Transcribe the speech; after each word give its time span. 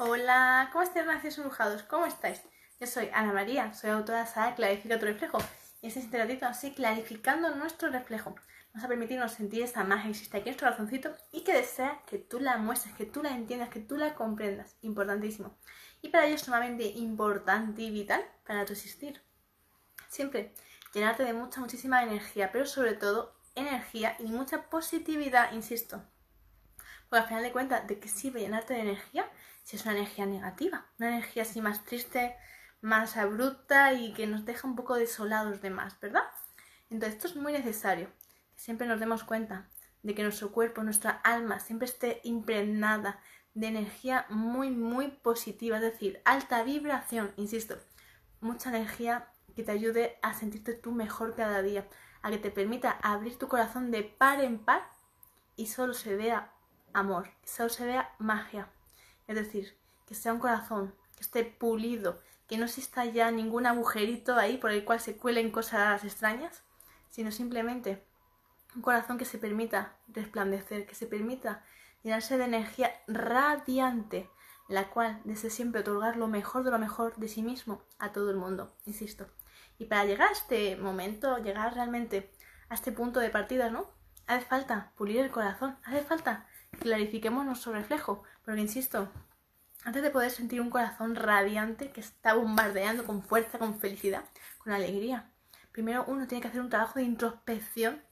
Hola, 0.00 0.68
¿cómo 0.70 0.84
estáis, 0.84 1.06
gracias 1.06 1.38
embrujados? 1.38 1.82
¿Cómo 1.82 2.06
estáis? 2.06 2.40
Yo 2.78 2.86
soy 2.86 3.10
Ana 3.12 3.32
María, 3.32 3.74
soy 3.74 3.90
autora 3.90 4.20
de 4.20 4.26
Sara 4.28 4.54
Clarifica 4.54 4.96
tu 4.96 5.06
reflejo. 5.06 5.38
Y 5.82 5.88
este 5.88 6.16
ratito 6.16 6.46
así 6.46 6.70
clarificando 6.70 7.52
nuestro 7.56 7.90
reflejo. 7.90 8.36
Vamos 8.72 8.84
a 8.84 8.88
permitirnos 8.88 9.32
sentir 9.32 9.64
esa 9.64 9.82
magia 9.82 10.04
que 10.04 10.10
existe 10.10 10.36
aquí 10.36 10.50
en 10.50 10.52
nuestro 10.52 10.68
corazoncito 10.68 11.16
y 11.32 11.40
que 11.40 11.52
desea 11.52 12.00
que 12.06 12.18
tú 12.18 12.38
la 12.38 12.58
muestres, 12.58 12.94
que 12.94 13.06
tú 13.06 13.24
la 13.24 13.34
entiendas, 13.34 13.70
que 13.70 13.80
tú 13.80 13.96
la 13.96 14.14
comprendas. 14.14 14.76
Importantísimo. 14.82 15.58
Y 16.00 16.10
para 16.10 16.26
ello 16.26 16.36
es 16.36 16.42
sumamente 16.42 16.84
importante 16.84 17.82
y 17.82 17.90
vital 17.90 18.24
para 18.46 18.64
tu 18.64 18.74
existir. 18.74 19.20
Siempre 20.08 20.54
llenarte 20.94 21.24
de 21.24 21.32
mucha, 21.32 21.60
muchísima 21.60 22.04
energía, 22.04 22.52
pero 22.52 22.66
sobre 22.66 22.92
todo 22.92 23.34
energía 23.56 24.14
y 24.20 24.26
mucha 24.26 24.70
positividad, 24.70 25.50
insisto. 25.54 26.04
Porque 27.08 27.22
al 27.22 27.28
final 27.28 27.42
de 27.42 27.52
cuentas, 27.52 27.86
¿de 27.86 27.98
qué 27.98 28.08
sirve 28.08 28.40
llenarte 28.40 28.74
de 28.74 28.80
energía 28.80 29.30
si 29.62 29.76
es 29.76 29.82
una 29.84 29.94
energía 29.94 30.26
negativa? 30.26 30.86
Una 30.98 31.08
energía 31.08 31.42
así 31.42 31.60
más 31.60 31.84
triste, 31.84 32.36
más 32.80 33.16
abrupta 33.16 33.92
y 33.92 34.12
que 34.12 34.26
nos 34.26 34.44
deja 34.44 34.68
un 34.68 34.76
poco 34.76 34.94
desolados 34.94 35.60
de 35.62 35.70
más, 35.70 35.98
¿verdad? 36.00 36.24
Entonces 36.90 37.16
esto 37.16 37.28
es 37.28 37.36
muy 37.36 37.52
necesario, 37.52 38.08
que 38.54 38.60
siempre 38.60 38.86
nos 38.86 39.00
demos 39.00 39.24
cuenta 39.24 39.68
de 40.02 40.14
que 40.14 40.22
nuestro 40.22 40.52
cuerpo, 40.52 40.82
nuestra 40.82 41.10
alma 41.10 41.60
siempre 41.60 41.86
esté 41.86 42.20
impregnada 42.24 43.20
de 43.54 43.66
energía 43.66 44.26
muy, 44.28 44.70
muy 44.70 45.08
positiva, 45.08 45.76
es 45.76 45.82
decir, 45.82 46.20
alta 46.24 46.62
vibración, 46.62 47.32
insisto, 47.36 47.76
mucha 48.40 48.70
energía 48.70 49.28
que 49.56 49.64
te 49.64 49.72
ayude 49.72 50.18
a 50.22 50.34
sentirte 50.34 50.74
tú 50.74 50.92
mejor 50.92 51.34
cada 51.34 51.62
día, 51.62 51.88
a 52.22 52.30
que 52.30 52.38
te 52.38 52.50
permita 52.50 52.92
abrir 53.02 53.38
tu 53.38 53.48
corazón 53.48 53.90
de 53.90 54.04
par 54.04 54.40
en 54.40 54.58
par 54.58 54.88
y 55.56 55.66
solo 55.66 55.94
se 55.94 56.14
vea 56.14 56.52
amor, 56.92 57.30
que 57.42 57.48
solo 57.48 57.68
se 57.68 57.84
vea 57.84 58.14
magia. 58.18 58.68
Es 59.26 59.36
decir, 59.36 59.76
que 60.06 60.14
sea 60.14 60.32
un 60.32 60.40
corazón 60.40 60.94
que 61.16 61.22
esté 61.22 61.44
pulido, 61.44 62.20
que 62.46 62.56
no 62.56 62.64
exista 62.64 63.04
ya 63.04 63.30
ningún 63.30 63.66
agujerito 63.66 64.36
ahí 64.36 64.56
por 64.56 64.70
el 64.70 64.84
cual 64.84 65.00
se 65.00 65.16
cuelen 65.16 65.50
cosas 65.50 66.02
extrañas, 66.04 66.62
sino 67.10 67.30
simplemente 67.30 68.04
un 68.74 68.82
corazón 68.82 69.18
que 69.18 69.24
se 69.24 69.38
permita 69.38 69.96
resplandecer, 70.08 70.86
que 70.86 70.94
se 70.94 71.06
permita 71.06 71.64
llenarse 72.02 72.38
de 72.38 72.44
energía 72.44 72.92
radiante, 73.06 74.30
la 74.68 74.88
cual 74.90 75.20
desee 75.24 75.50
siempre 75.50 75.80
otorgar 75.80 76.16
lo 76.16 76.28
mejor 76.28 76.64
de 76.64 76.70
lo 76.70 76.78
mejor 76.78 77.16
de 77.16 77.28
sí 77.28 77.42
mismo 77.42 77.82
a 77.98 78.12
todo 78.12 78.30
el 78.30 78.36
mundo, 78.36 78.74
insisto. 78.86 79.26
Y 79.78 79.86
para 79.86 80.04
llegar 80.04 80.28
a 80.28 80.32
este 80.32 80.76
momento, 80.76 81.38
llegar 81.38 81.74
realmente 81.74 82.30
a 82.68 82.74
este 82.74 82.92
punto 82.92 83.20
de 83.20 83.30
partida, 83.30 83.70
¿no? 83.70 83.90
Hace 84.26 84.44
falta 84.44 84.92
pulir 84.96 85.18
el 85.18 85.30
corazón, 85.30 85.78
hace 85.84 86.02
falta 86.02 86.46
clarifiquemos 86.88 87.44
nuestro 87.44 87.72
reflejo, 87.72 88.22
porque 88.44 88.62
insisto, 88.62 89.08
antes 89.84 90.02
de 90.02 90.10
poder 90.10 90.30
sentir 90.30 90.60
un 90.60 90.70
corazón 90.70 91.14
radiante 91.14 91.90
que 91.90 92.00
está 92.00 92.32
bombardeando 92.32 93.04
con 93.04 93.22
fuerza, 93.22 93.58
con 93.58 93.78
felicidad, 93.78 94.24
con 94.58 94.72
alegría, 94.72 95.30
primero 95.70 96.04
uno 96.08 96.26
tiene 96.26 96.40
que 96.40 96.48
hacer 96.48 96.62
un 96.62 96.70
trabajo 96.70 96.98
de 96.98 97.04
introspección 97.04 98.02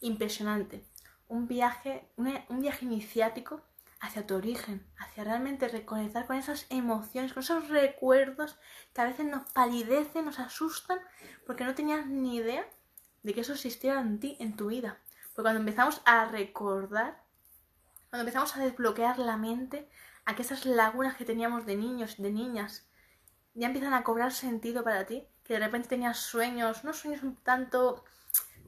impresionante, 0.00 0.84
un 1.28 1.46
viaje, 1.46 2.08
un 2.16 2.60
viaje 2.60 2.84
iniciático 2.84 3.62
hacia 4.00 4.26
tu 4.26 4.34
origen, 4.34 4.84
hacia 4.98 5.22
realmente 5.24 5.68
reconectar 5.68 6.26
con 6.26 6.36
esas 6.36 6.66
emociones, 6.68 7.32
con 7.32 7.42
esos 7.42 7.68
recuerdos 7.68 8.58
que 8.92 9.00
a 9.00 9.06
veces 9.06 9.26
nos 9.26 9.50
palidecen, 9.52 10.24
nos 10.24 10.40
asustan, 10.40 10.98
porque 11.46 11.64
no 11.64 11.74
tenías 11.74 12.06
ni 12.06 12.36
idea 12.36 12.66
de 13.22 13.32
que 13.32 13.42
eso 13.42 13.52
existiera 13.52 14.00
en 14.00 14.18
ti, 14.18 14.36
en 14.40 14.56
tu 14.56 14.66
vida. 14.66 14.98
Porque 15.34 15.42
cuando 15.42 15.60
empezamos 15.60 16.02
a 16.04 16.26
recordar, 16.26 17.25
cuando 18.16 18.30
empezamos 18.30 18.56
a 18.56 18.64
desbloquear 18.64 19.18
la 19.18 19.36
mente, 19.36 19.90
a 20.24 20.34
que 20.34 20.40
esas 20.40 20.64
lagunas 20.64 21.16
que 21.16 21.26
teníamos 21.26 21.66
de 21.66 21.76
niños, 21.76 22.16
de 22.16 22.32
niñas, 22.32 22.88
ya 23.52 23.66
empiezan 23.66 23.92
a 23.92 24.04
cobrar 24.04 24.32
sentido 24.32 24.82
para 24.82 25.04
ti, 25.04 25.28
que 25.44 25.52
de 25.52 25.60
repente 25.60 25.90
tenías 25.90 26.16
sueños, 26.16 26.82
unos 26.82 26.96
sueños 26.96 27.22
un 27.22 27.36
tanto, 27.36 28.06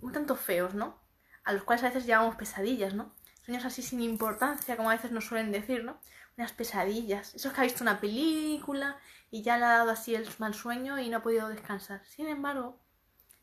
un 0.03 0.12
tanto 0.12 0.36
feos, 0.36 0.75
¿no? 0.75 1.00
A 1.44 1.54
los 1.54 1.64
cuales 1.64 1.82
a 1.82 1.88
veces 1.88 2.04
llamamos 2.04 2.36
pesadillas, 2.36 2.92
¿no? 2.92 3.14
Sueños 3.41 3.64
así 3.64 3.81
sin 3.81 4.03
importancia, 4.03 4.76
como 4.76 4.91
a 4.91 4.97
veces 4.97 5.12
nos 5.12 5.25
suelen 5.25 5.50
decir, 5.50 5.82
¿no? 5.82 5.98
Unas 6.36 6.53
pesadillas. 6.53 7.34
Eso 7.34 7.48
es 7.48 7.54
que 7.54 7.60
ha 7.62 7.65
visto 7.65 7.82
una 7.82 8.00
película 8.00 8.98
y 9.30 9.41
ya 9.41 9.56
le 9.56 9.65
ha 9.65 9.78
dado 9.78 9.92
así 9.92 10.15
el 10.15 10.28
mal 10.36 10.53
sueño 10.53 10.98
y 10.98 11.09
no 11.09 11.16
ha 11.16 11.22
podido 11.22 11.48
descansar. 11.48 12.04
Sin 12.04 12.28
embargo, 12.28 12.78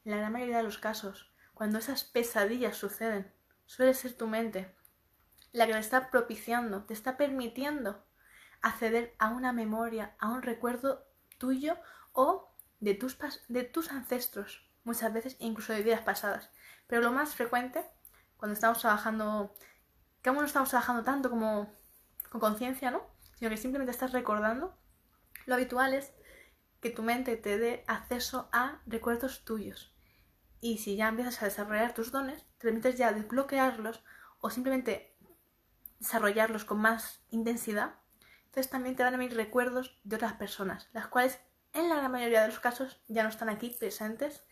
en 0.03 0.11
la 0.11 0.17
gran 0.17 0.33
mayoría 0.33 0.57
de 0.57 0.63
los 0.63 0.77
casos, 0.77 1.31
cuando 1.55 1.79
esas 1.79 2.03
pesadillas 2.03 2.77
suceden, 2.77 3.33
suele 3.65 3.95
ser 3.95 4.13
tu 4.13 4.27
mente 4.27 4.71
la 5.55 5.65
que 5.65 5.73
te 5.73 5.79
está 5.79 6.11
propiciando, 6.11 6.83
te 6.83 6.93
está 6.93 7.15
permitiendo 7.15 8.03
acceder 8.61 9.15
a 9.19 9.29
una 9.29 9.53
memoria, 9.53 10.15
a 10.19 10.29
un 10.29 10.41
recuerdo 10.41 11.07
tuyo 11.37 11.77
o 12.11 12.51
de 12.81 12.93
tus, 12.93 13.17
de 13.47 13.63
tus 13.63 13.91
ancestros, 13.91 14.69
muchas 14.83 15.13
veces 15.13 15.37
incluso 15.39 15.71
de 15.71 15.81
vidas 15.81 16.01
pasadas. 16.01 16.49
Pero 16.87 17.01
lo 17.01 17.11
más 17.13 17.35
frecuente, 17.35 17.85
cuando 18.37 18.53
estamos 18.53 18.79
trabajando 18.79 19.55
que 20.21 20.29
aún 20.29 20.39
no 20.39 20.45
estamos 20.45 20.69
trabajando 20.69 21.03
tanto 21.03 21.29
como 21.29 21.71
con 22.29 22.41
conciencia, 22.41 22.91
¿no? 22.91 23.01
Sino 23.35 23.49
que 23.49 23.57
simplemente 23.57 23.91
estás 23.91 24.11
recordando. 24.11 24.77
Lo 25.45 25.55
habitual 25.55 25.93
es 25.93 26.11
que 26.81 26.89
tu 26.89 27.01
mente 27.01 27.37
te 27.37 27.57
dé 27.57 27.85
acceso 27.87 28.49
a 28.51 28.81
recuerdos 28.87 29.45
tuyos. 29.45 29.95
Y 30.59 30.79
si 30.79 30.95
ya 30.95 31.07
empiezas 31.07 31.41
a 31.41 31.45
desarrollar 31.45 31.93
tus 31.93 32.11
dones, 32.11 32.43
te 32.57 32.67
permites 32.67 32.97
ya 32.97 33.13
desbloquearlos 33.13 34.03
o 34.39 34.49
simplemente 34.49 35.14
desarrollarlos 35.99 36.65
con 36.65 36.79
más 36.79 37.21
intensidad. 37.29 37.95
Entonces 38.45 38.69
también 38.69 38.95
te 38.95 39.03
van 39.03 39.13
a 39.13 39.17
venir 39.17 39.35
recuerdos 39.35 39.99
de 40.03 40.15
otras 40.15 40.33
personas, 40.33 40.89
las 40.93 41.07
cuales 41.07 41.39
en 41.73 41.89
la 41.89 41.97
gran 41.97 42.11
mayoría 42.11 42.41
de 42.41 42.47
los 42.47 42.59
casos 42.59 43.01
ya 43.07 43.23
no 43.23 43.29
están 43.29 43.49
aquí 43.49 43.75
presentes 43.77 44.43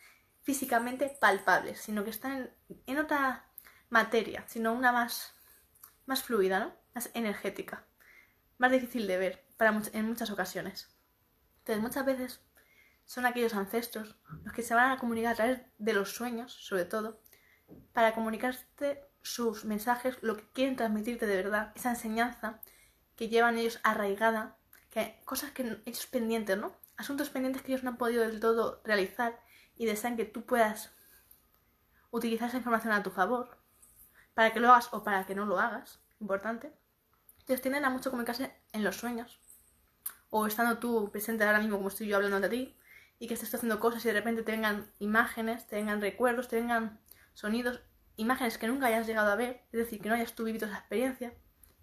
físicamente 0.41 1.17
palpables, 1.21 1.79
sino 1.79 2.03
que 2.03 2.09
están 2.09 2.51
en, 2.85 2.99
otra 2.99 3.49
materia, 3.89 4.43
sino 4.47 4.73
una 4.73 4.91
más 4.91 5.33
más 6.05 6.23
fluida, 6.23 6.59
¿no? 6.59 6.75
Más 6.93 7.09
energética, 7.13 7.85
más 8.57 8.71
difícil 8.71 9.07
de 9.07 9.17
ver 9.17 9.45
para 9.57 9.81
en 9.93 10.05
muchas 10.05 10.29
ocasiones. 10.31 10.89
Entonces, 11.59 11.81
muchas 11.81 12.05
veces 12.05 12.41
son 13.05 13.25
aquellos 13.25 13.53
ancestros 13.53 14.17
los 14.43 14.53
que 14.53 14.63
se 14.63 14.75
van 14.75 14.91
a 14.91 14.97
comunicar 14.97 15.33
a 15.33 15.35
través 15.35 15.61
de 15.77 15.93
los 15.93 16.13
sueños, 16.13 16.53
sobre 16.53 16.85
todo, 16.85 17.21
para 17.93 18.13
comunicarte 18.13 19.05
sus 19.23 19.65
mensajes, 19.65 20.21
lo 20.21 20.37
que 20.37 20.47
quieren 20.51 20.75
transmitirte 20.75 21.25
de 21.25 21.37
verdad, 21.37 21.71
esa 21.75 21.89
enseñanza 21.89 22.59
que 23.15 23.29
llevan 23.29 23.57
ellos 23.57 23.79
arraigada, 23.83 24.57
que 24.89 25.19
cosas 25.25 25.51
que 25.51 25.81
ellos 25.85 26.05
pendientes, 26.07 26.57
¿no? 26.57 26.73
Asuntos 26.97 27.29
pendientes 27.29 27.63
que 27.63 27.71
ellos 27.71 27.83
no 27.83 27.91
han 27.91 27.97
podido 27.97 28.21
del 28.21 28.39
todo 28.39 28.81
realizar 28.83 29.39
y 29.75 29.85
desean 29.85 30.17
que 30.17 30.25
tú 30.25 30.45
puedas 30.45 30.91
utilizar 32.11 32.49
esa 32.49 32.57
información 32.57 32.93
a 32.93 33.01
tu 33.01 33.09
favor 33.09 33.57
para 34.33 34.53
que 34.53 34.59
lo 34.59 34.69
hagas 34.71 34.89
o 34.91 35.03
para 35.03 35.25
que 35.25 35.35
no 35.35 35.45
lo 35.45 35.59
hagas, 35.59 35.99
importante. 36.19 36.73
Entonces 37.39 37.61
tienden 37.61 37.85
a 37.85 37.89
mucho 37.89 38.11
comunicarse 38.11 38.55
en 38.71 38.83
los 38.83 38.97
sueños. 38.97 39.39
O 40.29 40.47
estando 40.47 40.79
tú 40.79 41.11
presente 41.11 41.43
ahora 41.43 41.59
mismo 41.59 41.77
como 41.77 41.89
estoy 41.89 42.07
yo 42.07 42.17
hablando 42.17 42.39
de 42.39 42.49
ti 42.49 42.77
y 43.19 43.27
que 43.27 43.35
estés 43.35 43.53
haciendo 43.53 43.79
cosas 43.79 44.03
y 44.03 44.07
de 44.09 44.15
repente 44.15 44.43
te 44.43 44.51
vengan 44.51 44.91
imágenes, 44.99 45.67
te 45.67 45.75
vengan 45.75 46.01
recuerdos, 46.01 46.47
te 46.47 46.57
vengan 46.57 46.99
sonidos, 47.33 47.81
imágenes 48.15 48.57
que 48.57 48.67
nunca 48.67 48.87
hayas 48.87 49.07
llegado 49.07 49.31
a 49.31 49.35
ver, 49.35 49.61
es 49.71 49.79
decir, 49.79 50.01
que 50.01 50.09
no 50.09 50.15
hayas 50.15 50.33
tú 50.33 50.43
vivido 50.43 50.67
esa 50.67 50.77
experiencia, 50.77 51.33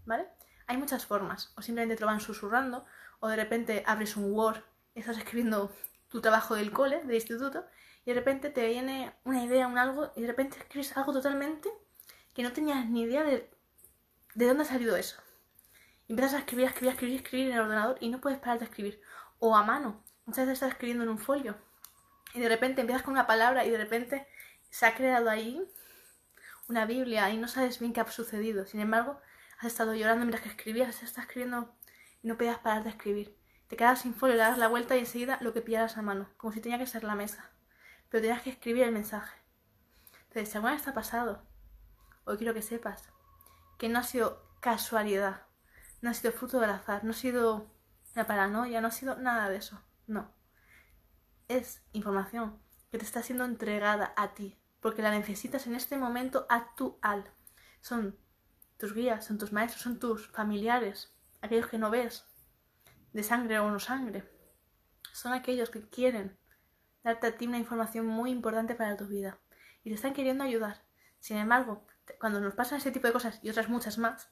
¿vale? 0.04 0.26
Hay 0.66 0.76
muchas 0.76 1.06
formas, 1.06 1.52
o 1.56 1.62
simplemente 1.62 1.96
te 1.96 2.00
lo 2.02 2.06
van 2.06 2.20
susurrando, 2.20 2.84
o 3.18 3.28
de 3.28 3.36
repente 3.36 3.82
abres 3.86 4.16
un 4.16 4.32
Word, 4.32 4.62
estás 4.94 5.18
escribiendo 5.18 5.72
tu 6.08 6.20
trabajo 6.20 6.54
del 6.54 6.72
cole, 6.72 7.02
del 7.04 7.14
instituto, 7.14 7.66
y 8.04 8.10
de 8.10 8.14
repente 8.14 8.50
te 8.50 8.66
viene 8.66 9.12
una 9.24 9.44
idea, 9.44 9.66
un 9.66 9.78
algo, 9.78 10.12
y 10.16 10.22
de 10.22 10.26
repente 10.26 10.58
escribes 10.58 10.96
algo 10.96 11.12
totalmente 11.12 11.70
que 12.34 12.42
no 12.42 12.52
tenías 12.52 12.86
ni 12.86 13.02
idea 13.02 13.24
de, 13.24 13.50
de 14.34 14.46
dónde 14.46 14.62
ha 14.62 14.66
salido 14.66 14.96
eso. 14.96 15.20
Y 16.06 16.12
empiezas 16.12 16.34
a 16.34 16.38
escribir, 16.38 16.66
a 16.66 16.70
escribir, 16.70 16.90
a 16.90 16.92
escribir, 16.94 17.16
escribir 17.16 17.46
en 17.48 17.52
el 17.52 17.60
ordenador 17.60 17.96
y 18.00 18.08
no 18.08 18.20
puedes 18.20 18.38
parar 18.38 18.58
de 18.58 18.64
escribir. 18.64 19.00
O 19.38 19.56
a 19.56 19.62
mano. 19.62 20.02
Muchas 20.26 20.46
veces 20.46 20.54
estás 20.54 20.72
escribiendo 20.72 21.04
en 21.04 21.10
un 21.10 21.18
folio. 21.18 21.56
Y 22.34 22.40
de 22.40 22.48
repente 22.48 22.80
empiezas 22.80 23.04
con 23.04 23.12
una 23.12 23.26
palabra 23.26 23.64
y 23.64 23.70
de 23.70 23.78
repente 23.78 24.26
se 24.70 24.86
ha 24.86 24.94
creado 24.94 25.30
ahí 25.30 25.62
una 26.70 26.86
Biblia 26.86 27.30
y 27.30 27.36
no 27.36 27.48
sabes 27.48 27.78
bien 27.78 27.92
qué 27.92 28.00
ha 28.00 28.10
sucedido. 28.10 28.64
Sin 28.64 28.80
embargo, 28.80 29.20
has 29.58 29.66
estado 29.66 29.94
llorando 29.94 30.24
mientras 30.24 30.42
que 30.42 30.48
escribías, 30.48 31.02
estás 31.02 31.24
escribiendo 31.24 31.74
y 32.22 32.28
no 32.28 32.36
podías 32.36 32.58
parar 32.58 32.84
de 32.84 32.90
escribir. 32.90 33.36
Te 33.68 33.76
quedas 33.76 34.00
sin 34.00 34.14
folio, 34.14 34.36
le 34.36 34.42
das 34.42 34.58
la 34.58 34.68
vuelta 34.68 34.96
y 34.96 35.00
enseguida 35.00 35.38
lo 35.40 35.52
que 35.52 35.62
pillaras 35.62 35.96
a 35.96 36.02
mano, 36.02 36.30
como 36.36 36.52
si 36.52 36.60
tenía 36.60 36.78
que 36.78 36.86
ser 36.86 37.04
la 37.04 37.14
mesa. 37.14 37.50
Pero 38.08 38.22
tenías 38.22 38.42
que 38.42 38.50
escribir 38.50 38.84
el 38.84 38.92
mensaje. 38.92 39.38
Entonces, 40.28 40.48
si 40.48 40.56
alguna 40.56 40.74
vez 40.74 40.88
ha 40.88 40.94
pasado 40.94 41.50
Hoy 42.30 42.36
quiero 42.36 42.54
que 42.54 42.62
sepas 42.62 43.08
que 43.76 43.88
no 43.88 43.98
ha 43.98 44.02
sido 44.04 44.46
casualidad, 44.60 45.46
no 46.00 46.10
ha 46.10 46.14
sido 46.14 46.32
fruto 46.32 46.60
del 46.60 46.70
azar, 46.70 47.02
no 47.02 47.10
ha 47.10 47.14
sido 47.14 47.74
la 48.14 48.26
paranoia, 48.26 48.80
no 48.80 48.86
ha 48.86 48.92
sido 48.92 49.16
nada 49.16 49.48
de 49.48 49.56
eso. 49.56 49.82
No. 50.06 50.32
Es 51.48 51.82
información 51.92 52.62
que 52.90 52.98
te 52.98 53.04
está 53.04 53.24
siendo 53.24 53.44
entregada 53.44 54.12
a 54.16 54.34
ti, 54.34 54.59
porque 54.80 55.02
la 55.02 55.10
necesitas 55.10 55.66
en 55.66 55.74
este 55.74 55.96
momento 55.96 56.46
actual. 56.48 57.30
Son 57.80 58.18
tus 58.78 58.94
guías, 58.94 59.24
son 59.24 59.38
tus 59.38 59.52
maestros, 59.52 59.82
son 59.82 59.98
tus 59.98 60.28
familiares, 60.28 61.14
aquellos 61.42 61.66
que 61.66 61.78
no 61.78 61.90
ves, 61.90 62.24
de 63.12 63.22
sangre 63.22 63.58
o 63.58 63.70
no 63.70 63.78
sangre. 63.78 64.28
Son 65.12 65.32
aquellos 65.32 65.70
que 65.70 65.88
quieren 65.88 66.38
darte 67.02 67.26
a 67.26 67.36
ti 67.36 67.46
una 67.46 67.58
información 67.58 68.06
muy 68.06 68.30
importante 68.30 68.74
para 68.74 68.96
tu 68.96 69.06
vida 69.06 69.38
y 69.82 69.90
te 69.90 69.96
están 69.96 70.14
queriendo 70.14 70.44
ayudar. 70.44 70.82
Sin 71.18 71.36
embargo, 71.36 71.86
cuando 72.18 72.40
nos 72.40 72.54
pasan 72.54 72.78
ese 72.78 72.90
tipo 72.90 73.06
de 73.06 73.12
cosas 73.12 73.40
y 73.42 73.50
otras 73.50 73.68
muchas 73.68 73.98
más, 73.98 74.30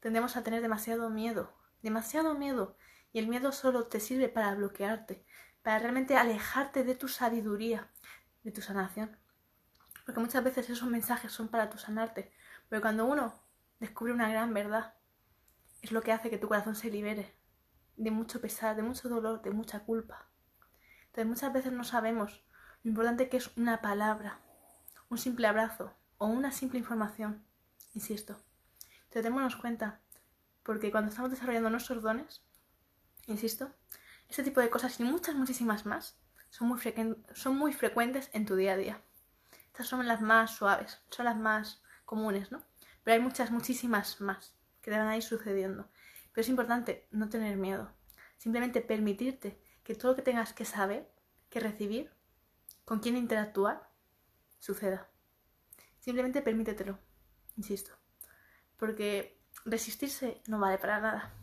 tendemos 0.00 0.36
a 0.36 0.42
tener 0.42 0.60
demasiado 0.60 1.10
miedo, 1.10 1.54
demasiado 1.82 2.34
miedo. 2.34 2.76
Y 3.12 3.20
el 3.20 3.28
miedo 3.28 3.52
solo 3.52 3.86
te 3.86 4.00
sirve 4.00 4.28
para 4.28 4.54
bloquearte, 4.54 5.24
para 5.62 5.78
realmente 5.78 6.16
alejarte 6.16 6.82
de 6.82 6.96
tu 6.96 7.06
sabiduría, 7.06 7.90
de 8.42 8.50
tu 8.50 8.60
sanación. 8.60 9.16
Porque 10.04 10.20
muchas 10.20 10.44
veces 10.44 10.68
esos 10.70 10.88
mensajes 10.88 11.32
son 11.32 11.48
para 11.48 11.70
tu 11.70 11.78
sanarte. 11.78 12.32
Pero 12.68 12.82
cuando 12.82 13.06
uno 13.06 13.34
descubre 13.80 14.12
una 14.12 14.28
gran 14.28 14.52
verdad, 14.52 14.94
es 15.82 15.92
lo 15.92 16.02
que 16.02 16.12
hace 16.12 16.30
que 16.30 16.38
tu 16.38 16.48
corazón 16.48 16.74
se 16.74 16.90
libere 16.90 17.34
de 17.96 18.10
mucho 18.10 18.40
pesar, 18.40 18.76
de 18.76 18.82
mucho 18.82 19.08
dolor, 19.08 19.42
de 19.42 19.50
mucha 19.50 19.80
culpa. 19.80 20.28
Entonces 21.06 21.26
muchas 21.26 21.52
veces 21.52 21.72
no 21.72 21.84
sabemos 21.84 22.42
lo 22.82 22.90
importante 22.90 23.28
que 23.28 23.36
es 23.36 23.56
una 23.56 23.80
palabra, 23.80 24.40
un 25.08 25.18
simple 25.18 25.46
abrazo 25.46 25.94
o 26.18 26.26
una 26.26 26.52
simple 26.52 26.78
información. 26.78 27.44
Insisto. 27.94 28.36
Entonces 29.04 29.22
démonos 29.22 29.56
cuenta, 29.56 30.00
porque 30.62 30.90
cuando 30.90 31.10
estamos 31.10 31.30
desarrollando 31.30 31.70
nuestros 31.70 32.02
dones, 32.02 32.42
insisto, 33.26 33.70
este 34.28 34.42
tipo 34.42 34.60
de 34.60 34.70
cosas 34.70 34.98
y 34.98 35.04
muchas, 35.04 35.34
muchísimas 35.36 35.86
más 35.86 36.18
son 36.50 36.68
muy, 36.68 36.78
son 37.34 37.56
muy 37.56 37.72
frecuentes 37.72 38.30
en 38.32 38.46
tu 38.46 38.56
día 38.56 38.72
a 38.72 38.76
día. 38.76 39.02
Estas 39.74 39.88
son 39.88 40.06
las 40.06 40.20
más 40.20 40.54
suaves, 40.54 41.00
son 41.10 41.24
las 41.24 41.36
más 41.36 41.82
comunes, 42.04 42.52
¿no? 42.52 42.62
Pero 43.02 43.16
hay 43.16 43.20
muchas, 43.20 43.50
muchísimas 43.50 44.20
más 44.20 44.54
que 44.80 44.92
te 44.92 44.96
van 44.96 45.08
a 45.08 45.16
ir 45.16 45.24
sucediendo. 45.24 45.90
Pero 46.30 46.42
es 46.42 46.48
importante 46.48 47.08
no 47.10 47.28
tener 47.28 47.56
miedo. 47.56 47.90
Simplemente 48.38 48.82
permitirte 48.82 49.60
que 49.82 49.96
todo 49.96 50.12
lo 50.12 50.16
que 50.16 50.22
tengas 50.22 50.52
que 50.52 50.64
saber, 50.64 51.10
que 51.50 51.58
recibir, 51.58 52.12
con 52.84 53.00
quién 53.00 53.16
interactuar, 53.16 53.90
suceda. 54.60 55.08
Simplemente 55.98 56.40
permítetelo, 56.40 57.00
insisto. 57.56 57.90
Porque 58.76 59.40
resistirse 59.64 60.40
no 60.46 60.60
vale 60.60 60.78
para 60.78 61.00
nada. 61.00 61.34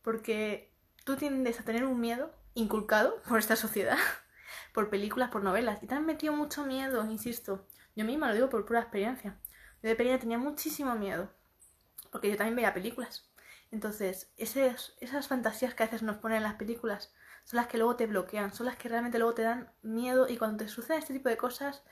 Porque 0.00 0.72
tú 1.04 1.16
tiendes 1.16 1.60
a 1.60 1.64
tener 1.64 1.84
un 1.84 2.00
miedo 2.00 2.34
inculcado 2.54 3.20
por 3.28 3.38
esta 3.38 3.56
sociedad, 3.56 3.98
por 4.72 4.90
películas, 4.90 5.30
por 5.30 5.42
novelas. 5.42 5.82
Y 5.82 5.86
te 5.86 5.94
han 5.94 6.06
metido 6.06 6.32
mucho 6.32 6.64
miedo, 6.64 7.04
insisto. 7.10 7.66
Yo 7.96 8.04
misma 8.04 8.28
lo 8.28 8.34
digo 8.34 8.48
por 8.48 8.66
pura 8.66 8.80
experiencia. 8.80 9.38
Yo 9.82 9.88
de 9.88 9.96
pequeña 9.96 10.18
tenía 10.18 10.38
muchísimo 10.38 10.94
miedo. 10.94 11.30
Porque 12.10 12.30
yo 12.30 12.36
también 12.36 12.56
veía 12.56 12.74
películas. 12.74 13.30
Entonces, 13.70 14.32
esas, 14.36 14.94
esas 15.00 15.28
fantasías 15.28 15.74
que 15.74 15.82
a 15.82 15.86
veces 15.86 16.02
nos 16.02 16.16
ponen 16.16 16.38
en 16.38 16.42
las 16.42 16.54
películas 16.54 17.12
son 17.44 17.58
las 17.58 17.68
que 17.68 17.78
luego 17.78 17.96
te 17.96 18.06
bloquean, 18.06 18.52
son 18.52 18.66
las 18.66 18.76
que 18.76 18.88
realmente 18.88 19.18
luego 19.18 19.34
te 19.34 19.42
dan 19.42 19.72
miedo 19.82 20.28
y 20.28 20.36
cuando 20.36 20.58
te 20.64 20.68
sucede 20.68 20.98
este 20.98 21.14
tipo 21.14 21.28
de 21.28 21.36
cosas 21.36 21.82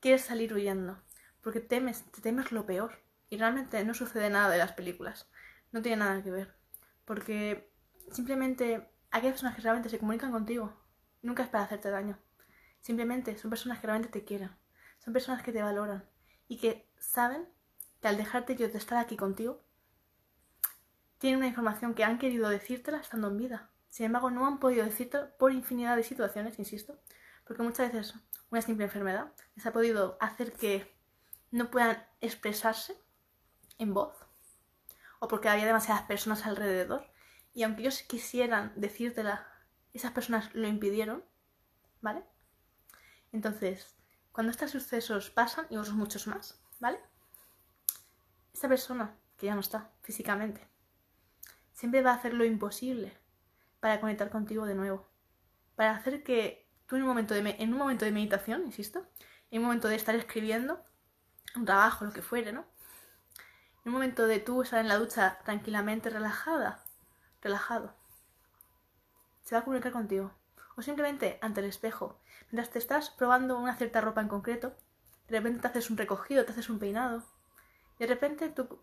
quieres 0.00 0.22
salir 0.22 0.52
huyendo, 0.52 1.02
porque 1.40 1.60
temes, 1.60 2.04
te 2.10 2.20
temes 2.20 2.52
lo 2.52 2.66
peor 2.66 3.02
y 3.28 3.36
realmente 3.38 3.84
no 3.84 3.94
sucede 3.94 4.30
nada 4.30 4.50
de 4.50 4.58
las 4.58 4.72
películas, 4.72 5.28
no 5.72 5.82
tiene 5.82 5.98
nada 5.98 6.22
que 6.22 6.30
ver, 6.30 6.56
porque 7.04 7.72
simplemente 8.10 8.90
aquellas 9.10 9.34
personas 9.34 9.56
que 9.56 9.62
realmente 9.62 9.88
se 9.88 9.98
comunican 9.98 10.32
contigo 10.32 10.81
nunca 11.22 11.42
es 11.42 11.48
para 11.48 11.64
hacerte 11.64 11.90
daño, 11.90 12.18
simplemente 12.80 13.38
son 13.38 13.50
personas 13.50 13.78
que 13.78 13.86
realmente 13.86 14.12
te 14.12 14.24
quieren, 14.24 14.50
son 14.98 15.12
personas 15.12 15.42
que 15.42 15.52
te 15.52 15.62
valoran. 15.62 16.04
Y 16.48 16.58
que 16.58 16.86
saben 16.98 17.48
que 18.00 18.08
al 18.08 18.18
dejarte 18.18 18.56
yo 18.56 18.68
de 18.68 18.76
estar 18.76 18.98
aquí 18.98 19.16
contigo 19.16 19.64
tienen 21.18 21.38
una 21.38 21.46
información 21.46 21.94
que 21.94 22.04
han 22.04 22.18
querido 22.18 22.48
decírtela 22.48 22.98
estando 22.98 23.28
en 23.28 23.38
vida. 23.38 23.70
Sin 23.88 24.06
embargo, 24.06 24.30
no 24.30 24.46
han 24.46 24.58
podido 24.58 24.84
decírtela 24.84 25.36
por 25.38 25.52
infinidad 25.52 25.96
de 25.96 26.02
situaciones, 26.02 26.58
insisto, 26.58 26.98
porque 27.46 27.62
muchas 27.62 27.92
veces 27.92 28.14
una 28.50 28.60
simple 28.60 28.84
enfermedad 28.84 29.32
les 29.54 29.64
ha 29.64 29.72
podido 29.72 30.18
hacer 30.20 30.52
que 30.52 30.94
no 31.50 31.70
puedan 31.70 32.04
expresarse 32.20 32.96
en 33.78 33.94
voz, 33.94 34.16
o 35.20 35.28
porque 35.28 35.48
había 35.48 35.66
demasiadas 35.66 36.02
personas 36.02 36.44
alrededor, 36.44 37.06
y 37.54 37.62
aunque 37.62 37.82
ellos 37.82 38.02
quisieran 38.02 38.72
decírtela, 38.76 39.46
esas 39.92 40.12
personas 40.12 40.54
lo 40.54 40.68
impidieron, 40.68 41.24
¿vale? 42.00 42.24
Entonces, 43.32 43.96
cuando 44.32 44.50
estos 44.50 44.70
sucesos 44.70 45.30
pasan, 45.30 45.66
y 45.70 45.76
otros 45.76 45.94
muchos 45.94 46.26
más, 46.26 46.60
¿vale? 46.80 46.98
Esta 48.52 48.68
persona, 48.68 49.16
que 49.36 49.46
ya 49.46 49.54
no 49.54 49.60
está 49.60 49.90
físicamente, 50.02 50.66
siempre 51.72 52.02
va 52.02 52.12
a 52.12 52.16
hacer 52.16 52.34
lo 52.34 52.44
imposible 52.44 53.16
para 53.80 54.00
conectar 54.00 54.30
contigo 54.30 54.66
de 54.66 54.74
nuevo. 54.74 55.08
Para 55.74 55.96
hacer 55.96 56.22
que 56.22 56.68
tú 56.86 56.96
en 56.96 57.02
un 57.02 57.08
momento 57.08 57.34
de, 57.34 57.56
en 57.58 57.72
un 57.72 57.78
momento 57.78 58.04
de 58.04 58.12
meditación, 58.12 58.64
insisto, 58.64 59.06
en 59.50 59.60
un 59.60 59.66
momento 59.66 59.88
de 59.88 59.96
estar 59.96 60.14
escribiendo, 60.14 60.84
un 61.56 61.64
trabajo, 61.64 62.04
lo 62.04 62.12
que 62.12 62.22
fuere, 62.22 62.52
¿no? 62.52 62.64
En 63.84 63.88
un 63.88 63.92
momento 63.92 64.26
de 64.26 64.38
tú 64.38 64.62
estar 64.62 64.80
en 64.80 64.88
la 64.88 64.96
ducha 64.96 65.40
tranquilamente 65.44 66.08
relajada, 66.08 66.84
relajado, 67.40 67.94
se 69.42 69.54
va 69.54 69.60
a 69.60 69.64
comunicar 69.64 69.92
contigo. 69.92 70.32
O 70.76 70.82
simplemente 70.82 71.38
ante 71.42 71.60
el 71.60 71.66
espejo, 71.66 72.20
mientras 72.50 72.70
te 72.70 72.78
estás 72.78 73.10
probando 73.10 73.58
una 73.58 73.76
cierta 73.76 74.00
ropa 74.00 74.20
en 74.20 74.28
concreto, 74.28 74.74
de 75.28 75.38
repente 75.38 75.60
te 75.60 75.68
haces 75.68 75.90
un 75.90 75.96
recogido, 75.96 76.44
te 76.44 76.52
haces 76.52 76.70
un 76.70 76.78
peinado, 76.78 77.22
y 77.96 78.04
de 78.04 78.06
repente 78.06 78.48
tu, 78.48 78.80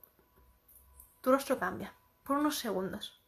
rostro 1.23 1.59
cambia 1.59 1.93
por 2.23 2.37
unos 2.37 2.57
segundos 2.57 3.21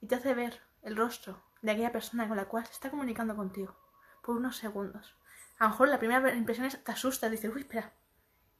y 0.00 0.06
te 0.06 0.14
hace 0.14 0.34
ver 0.34 0.60
el 0.82 0.96
rostro 0.96 1.42
de 1.62 1.72
aquella 1.72 1.92
persona 1.92 2.28
con 2.28 2.36
la 2.36 2.46
cual 2.46 2.66
se 2.66 2.72
está 2.72 2.90
comunicando 2.90 3.34
contigo 3.34 3.76
por 4.22 4.36
unos 4.36 4.56
segundos. 4.56 5.16
A 5.58 5.64
lo 5.64 5.70
mejor 5.70 5.88
la 5.88 5.98
primera 5.98 6.34
impresión 6.34 6.66
es 6.66 6.82
te 6.82 6.92
asustas, 6.92 7.30
dices, 7.30 7.52
uy, 7.52 7.62
espera, 7.62 7.92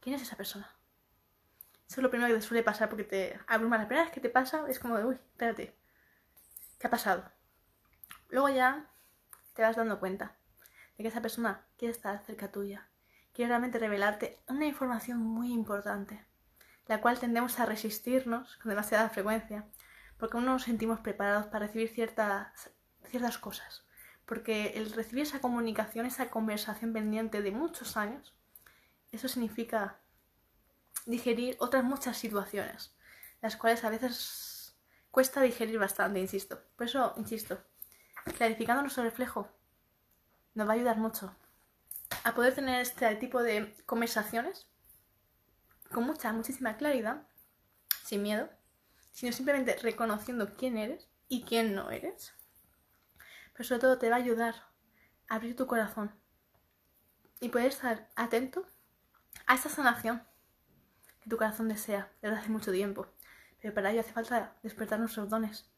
¿quién 0.00 0.16
es 0.16 0.22
esa 0.22 0.36
persona? 0.36 0.68
Eso 1.88 2.00
es 2.00 2.02
lo 2.02 2.10
primero 2.10 2.28
que 2.28 2.40
te 2.40 2.46
suele 2.46 2.62
pasar 2.62 2.88
porque 2.88 3.04
te 3.04 3.40
abruma. 3.46 3.78
La 3.78 3.86
primera 3.86 4.04
vez 4.04 4.12
que 4.12 4.20
te 4.20 4.28
pasa 4.28 4.64
es 4.68 4.78
como 4.78 4.96
de, 4.98 5.04
uy, 5.04 5.14
espérate, 5.14 5.74
¿qué 6.78 6.86
ha 6.86 6.90
pasado? 6.90 7.30
Luego 8.28 8.48
ya 8.48 8.90
te 9.54 9.62
vas 9.62 9.76
dando 9.76 9.98
cuenta 9.98 10.36
de 10.96 11.04
que 11.04 11.08
esa 11.08 11.22
persona 11.22 11.66
quiere 11.76 11.92
estar 11.92 12.22
cerca 12.24 12.52
tuya, 12.52 12.88
quiere 13.32 13.48
realmente 13.48 13.78
revelarte 13.78 14.38
una 14.48 14.66
información 14.66 15.18
muy 15.18 15.52
importante, 15.52 16.24
la 16.86 17.00
cual 17.00 17.18
tendemos 17.18 17.58
a 17.58 17.66
resistirnos 17.66 18.56
con 18.56 18.70
demasiada 18.70 19.08
frecuencia 19.08 19.66
porque 20.18 20.36
no 20.38 20.44
nos 20.44 20.64
sentimos 20.64 21.00
preparados 21.00 21.46
para 21.46 21.66
recibir 21.66 21.88
ciertas, 21.88 22.70
ciertas 23.06 23.38
cosas. 23.38 23.84
Porque 24.26 24.72
el 24.74 24.92
recibir 24.92 25.22
esa 25.22 25.40
comunicación, 25.40 26.04
esa 26.04 26.28
conversación 26.28 26.92
pendiente 26.92 27.40
de 27.40 27.52
muchos 27.52 27.96
años, 27.96 28.34
eso 29.12 29.28
significa 29.28 30.00
digerir 31.06 31.56
otras 31.60 31.84
muchas 31.84 32.18
situaciones, 32.18 32.94
las 33.40 33.56
cuales 33.56 33.84
a 33.84 33.90
veces 33.90 34.76
cuesta 35.10 35.40
digerir 35.40 35.78
bastante, 35.78 36.20
insisto. 36.20 36.60
Por 36.76 36.86
eso, 36.86 37.14
insisto, 37.16 37.62
clarificando 38.32 38.82
nuestro 38.82 39.04
reflejo 39.04 39.48
nos 40.54 40.66
va 40.68 40.72
a 40.72 40.74
ayudar 40.76 40.96
mucho 40.96 41.34
a 42.24 42.34
poder 42.34 42.54
tener 42.54 42.80
este 42.80 43.14
tipo 43.16 43.42
de 43.42 43.74
conversaciones 43.86 44.66
con 45.92 46.04
mucha, 46.04 46.32
muchísima 46.32 46.76
claridad, 46.76 47.26
sin 48.04 48.22
miedo, 48.22 48.48
sino 49.12 49.32
simplemente 49.32 49.76
reconociendo 49.82 50.54
quién 50.56 50.76
eres 50.76 51.08
y 51.28 51.42
quién 51.42 51.74
no 51.74 51.90
eres. 51.90 52.34
Pero 53.52 53.64
sobre 53.64 53.80
todo 53.80 53.98
te 53.98 54.10
va 54.10 54.16
a 54.16 54.20
ayudar 54.20 54.54
a 55.28 55.36
abrir 55.36 55.56
tu 55.56 55.66
corazón 55.66 56.12
y 57.40 57.48
poder 57.48 57.68
estar 57.68 58.08
atento 58.16 58.66
a 59.46 59.54
esa 59.54 59.68
sanación 59.68 60.22
que 61.20 61.30
tu 61.30 61.36
corazón 61.36 61.68
desea 61.68 62.10
desde 62.20 62.36
hace 62.36 62.50
mucho 62.50 62.72
tiempo. 62.72 63.06
Pero 63.60 63.74
para 63.74 63.90
ello 63.90 64.00
hace 64.00 64.12
falta 64.12 64.56
despertar 64.62 65.00
nuestros 65.00 65.28
dones, 65.28 65.68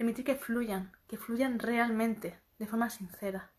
permitir 0.00 0.24
que 0.24 0.34
fluyan, 0.34 0.96
que 1.08 1.18
fluyan 1.18 1.58
realmente, 1.58 2.40
de 2.58 2.66
forma 2.66 2.88
sincera, 2.88 3.52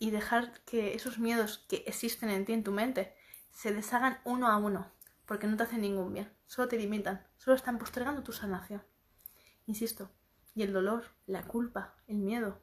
y 0.00 0.10
dejar 0.10 0.60
que 0.64 0.94
esos 0.94 1.20
miedos 1.20 1.64
que 1.68 1.84
existen 1.86 2.30
en 2.30 2.44
ti, 2.44 2.52
en 2.52 2.64
tu 2.64 2.72
mente, 2.72 3.14
se 3.52 3.72
deshagan 3.72 4.18
uno 4.24 4.48
a 4.48 4.56
uno, 4.56 4.90
porque 5.24 5.46
no 5.46 5.56
te 5.56 5.62
hacen 5.62 5.82
ningún 5.82 6.12
bien, 6.12 6.32
solo 6.46 6.66
te 6.66 6.78
limitan, 6.78 7.24
solo 7.36 7.54
están 7.54 7.78
postergando 7.78 8.24
tu 8.24 8.32
sanación. 8.32 8.82
Insisto, 9.66 10.10
y 10.52 10.64
el 10.64 10.72
dolor, 10.72 11.04
la 11.26 11.44
culpa, 11.44 11.94
el 12.08 12.18
miedo, 12.18 12.60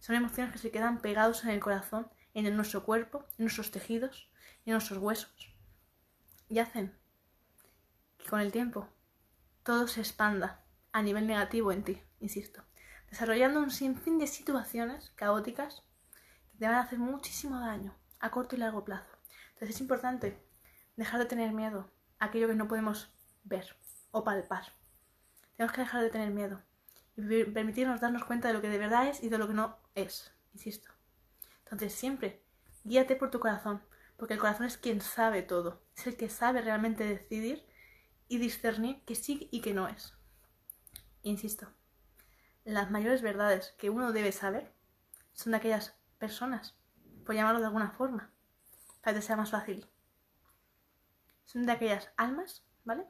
son 0.00 0.14
emociones 0.14 0.52
que 0.52 0.58
se 0.58 0.70
quedan 0.70 1.00
pegados 1.00 1.42
en 1.42 1.48
el 1.48 1.60
corazón, 1.60 2.06
en 2.34 2.54
nuestro 2.54 2.84
cuerpo, 2.84 3.24
en 3.38 3.46
nuestros 3.46 3.70
tejidos, 3.70 4.30
en 4.66 4.72
nuestros 4.72 4.98
huesos, 4.98 5.56
y 6.50 6.58
hacen 6.58 6.94
que 8.18 8.28
con 8.28 8.40
el 8.40 8.52
tiempo 8.52 8.90
todo 9.62 9.88
se 9.88 10.00
expanda 10.00 10.62
a 10.92 11.00
nivel 11.00 11.26
negativo 11.26 11.72
en 11.72 11.82
ti, 11.82 12.02
insisto, 12.20 12.64
desarrollando 13.10 13.60
un 13.60 13.70
sinfín 13.70 14.18
de 14.18 14.26
situaciones 14.26 15.10
caóticas 15.16 15.82
que 16.50 16.58
te 16.58 16.66
van 16.66 16.74
a 16.74 16.80
hacer 16.80 16.98
muchísimo 16.98 17.60
daño 17.60 17.94
a 18.20 18.30
corto 18.30 18.56
y 18.56 18.58
largo 18.58 18.84
plazo. 18.84 19.10
Entonces 19.54 19.76
es 19.76 19.80
importante 19.80 20.38
dejar 20.96 21.20
de 21.20 21.26
tener 21.26 21.52
miedo 21.52 21.90
a 22.18 22.26
aquello 22.26 22.48
que 22.48 22.54
no 22.54 22.68
podemos 22.68 23.10
ver 23.44 23.76
o 24.10 24.24
palpar. 24.24 24.72
Tenemos 25.56 25.74
que 25.74 25.82
dejar 25.82 26.02
de 26.02 26.10
tener 26.10 26.30
miedo 26.30 26.62
y 27.16 27.44
permitirnos 27.44 28.00
darnos 28.00 28.24
cuenta 28.24 28.48
de 28.48 28.54
lo 28.54 28.60
que 28.60 28.68
de 28.68 28.78
verdad 28.78 29.08
es 29.08 29.22
y 29.22 29.28
de 29.28 29.38
lo 29.38 29.48
que 29.48 29.54
no 29.54 29.78
es, 29.94 30.32
insisto. 30.52 30.90
Entonces 31.64 31.94
siempre 31.94 32.42
guíate 32.84 33.16
por 33.16 33.30
tu 33.30 33.40
corazón, 33.40 33.82
porque 34.16 34.34
el 34.34 34.40
corazón 34.40 34.66
es 34.66 34.76
quien 34.76 35.00
sabe 35.00 35.42
todo, 35.42 35.82
es 35.96 36.06
el 36.06 36.16
que 36.16 36.28
sabe 36.28 36.60
realmente 36.60 37.04
decidir 37.04 37.66
y 38.28 38.38
discernir 38.38 39.02
que 39.04 39.14
sí 39.14 39.48
y 39.50 39.60
que 39.60 39.74
no 39.74 39.88
es. 39.88 40.14
Insisto, 41.22 41.68
las 42.74 42.90
mayores 42.90 43.22
verdades 43.22 43.74
que 43.78 43.90
uno 43.90 44.12
debe 44.12 44.32
saber 44.32 44.72
son 45.32 45.52
de 45.52 45.58
aquellas 45.58 45.96
personas, 46.18 46.76
por 47.24 47.34
llamarlo 47.34 47.60
de 47.60 47.66
alguna 47.66 47.90
forma, 47.90 48.32
para 49.02 49.16
que 49.16 49.22
sea 49.22 49.36
más 49.36 49.50
fácil. 49.50 49.86
Son 51.44 51.64
de 51.64 51.72
aquellas 51.72 52.10
almas, 52.16 52.66
¿vale? 52.84 53.06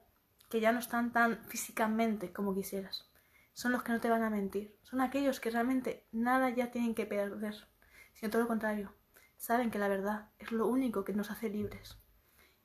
Que 0.51 0.61
ya 0.61 0.73
no 0.73 0.79
están 0.79 1.13
tan 1.13 1.43
físicamente 1.47 2.33
como 2.33 2.55
quisieras. 2.55 3.11
Son 3.55 3.73
los 3.73 3.83
que 3.83 3.93
no 3.93 4.01
te 4.01 4.11
van 4.11 4.23
a 4.23 4.29
mentir. 4.29 4.79
Son 4.83 5.01
aquellos 5.01 5.41
que 5.41 5.51
realmente 5.51 6.07
nada 6.13 6.51
ya 6.51 6.71
tienen 6.71 6.95
que 6.95 7.07
perder, 7.07 7.55
sino 8.13 8.31
todo 8.31 8.43
lo 8.43 8.49
contrario. 8.49 8.95
Saben 9.39 9.71
que 9.71 9.79
la 9.79 9.89
verdad 9.89 10.29
es 10.39 10.53
lo 10.53 10.67
único 10.67 11.05
que 11.05 11.15
nos 11.15 11.31
hace 11.31 11.49
libres. 11.49 11.99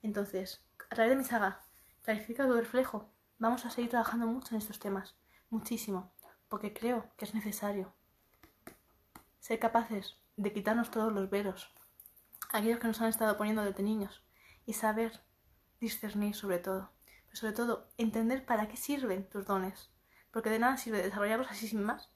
Entonces, 0.02 0.66
a 0.90 0.96
través 0.96 1.12
de 1.12 1.18
mi 1.18 1.24
saga, 1.24 1.62
clarifica 2.02 2.46
tu 2.46 2.54
reflejo. 2.54 3.14
Vamos 3.40 3.66
a 3.66 3.70
seguir 3.70 3.90
trabajando 3.90 4.28
mucho 4.28 4.54
en 4.54 4.62
estos 4.62 4.80
temas. 4.80 5.16
Muchísimo. 5.50 6.14
Porque 6.52 6.74
creo 6.74 7.10
que 7.16 7.24
es 7.24 7.34
necesario. 7.34 7.94
Ser 9.40 9.58
capaces 9.58 10.18
de 10.36 10.52
quitarnos 10.52 10.92
todos 10.92 11.14
los 11.14 11.30
veros. 11.30 11.74
Aquellos 12.52 12.78
que 12.78 12.88
nos 12.88 13.00
han 13.00 13.08
estado 13.08 13.38
poniendo 13.38 13.64
desde 13.64 13.84
niños. 13.84 14.22
Y 14.66 14.74
saber 14.74 15.22
discernir 15.80 16.36
sobre 16.36 16.60
todo. 16.60 16.92
Pero 17.28 17.38
sobre 17.38 17.54
todo, 17.54 17.88
entender 17.98 18.46
para 18.46 18.68
qué 18.68 18.76
sirven 18.76 19.30
tus 19.30 19.46
dones. 19.46 19.92
Porque 20.30 20.50
de 20.50 20.60
nada 20.60 20.76
sirve 20.76 21.02
desarrollarlos 21.02 21.50
así 21.50 21.70
sin 21.70 21.84
más, 21.84 22.10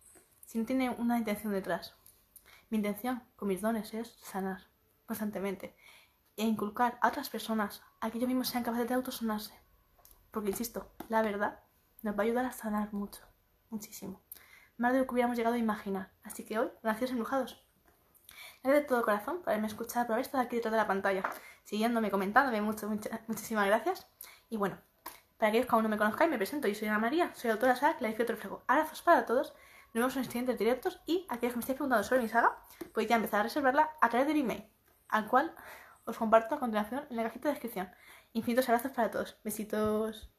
si 0.45 0.59
no 0.59 0.65
tiene 0.65 0.89
una 0.89 1.17
intención 1.17 1.53
detrás. 1.53 1.95
Mi 2.69 2.75
intención 2.75 3.23
con 3.37 3.47
mis 3.47 3.61
dones 3.61 3.93
es 3.93 4.17
sanar 4.21 4.67
constantemente 5.05 5.77
e 6.35 6.43
inculcar 6.43 6.99
a 7.01 7.07
otras 7.07 7.29
personas 7.29 7.83
a 8.01 8.11
que 8.11 8.17
ellos 8.17 8.27
mismos 8.27 8.49
sean 8.49 8.65
capaces 8.65 8.89
de 8.89 8.95
autosanarse. 8.95 9.53
Porque, 10.31 10.49
insisto, 10.49 10.91
la 11.07 11.21
verdad 11.21 11.61
nos 12.01 12.15
va 12.15 12.23
a 12.23 12.25
ayudar 12.25 12.45
a 12.45 12.51
sanar 12.51 12.91
mucho, 12.91 13.21
muchísimo. 13.69 14.24
Más 14.77 14.93
de 14.93 14.99
lo 14.99 15.05
que 15.05 15.13
hubiéramos 15.13 15.37
llegado 15.37 15.55
a 15.55 15.59
imaginar. 15.59 16.11
Así 16.23 16.43
que 16.45 16.59
hoy, 16.59 16.69
gracias 16.83 17.11
embrujados. 17.11 17.65
Gracias 18.63 18.83
de 18.83 18.87
todo 18.87 19.03
corazón 19.03 19.39
por 19.39 19.49
haberme 19.49 19.67
escuchado, 19.67 20.07
por 20.07 20.13
haber 20.13 20.25
estado 20.25 20.43
aquí 20.43 20.55
detrás 20.55 20.71
de 20.71 20.77
la 20.77 20.87
pantalla, 20.87 21.23
siguiéndome, 21.63 22.11
comentándome, 22.11 22.61
mucho, 22.61 22.89
muchísimas 23.27 23.67
gracias. 23.67 24.07
Y 24.49 24.57
bueno, 24.57 24.77
para 25.37 25.49
aquellos 25.49 25.67
que 25.67 25.75
aún 25.75 25.83
no 25.83 25.89
me 25.89 25.97
conozcáis, 25.97 26.31
me 26.31 26.37
presento. 26.37 26.67
Yo 26.67 26.75
soy 26.75 26.87
Ana 26.87 26.99
María, 26.99 27.31
soy 27.35 27.51
autora 27.51 27.73
de 27.73 27.75
la 27.75 27.79
saga 27.79 27.97
Clarifico 27.97 28.31
Reflejo. 28.31 28.63
Abrazos 28.67 29.01
para 29.01 29.25
todos. 29.25 29.53
Nos 29.93 30.01
vemos 30.01 30.15
en 30.15 30.21
los 30.23 30.27
siguientes 30.27 30.57
directos. 30.57 31.01
Y 31.05 31.25
aquellos 31.29 31.53
que 31.53 31.57
me 31.57 31.61
estéis 31.61 31.77
preguntando 31.77 32.03
sobre 32.03 32.21
mi 32.21 32.29
saga, 32.29 32.57
podéis 32.93 33.09
ya 33.09 33.15
empezar 33.17 33.41
a 33.41 33.43
reservarla 33.43 33.91
a 34.01 34.09
través 34.09 34.27
del 34.27 34.37
email, 34.37 34.65
al 35.09 35.27
cual 35.27 35.53
os 36.05 36.17
comparto 36.17 36.55
a 36.55 36.59
continuación 36.59 37.05
en 37.09 37.17
la 37.17 37.23
cajita 37.23 37.49
de 37.49 37.53
descripción. 37.53 37.91
Infinitos 38.33 38.67
abrazos 38.69 38.91
para 38.91 39.11
todos. 39.11 39.37
Besitos. 39.43 40.34